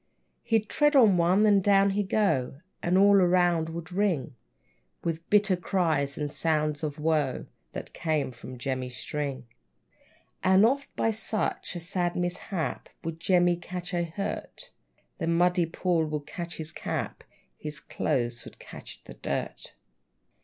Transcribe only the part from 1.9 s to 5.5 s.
he'd go, And all around would ring With